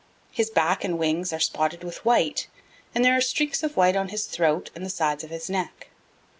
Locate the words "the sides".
4.83-5.23